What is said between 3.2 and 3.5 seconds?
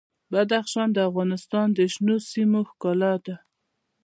ده.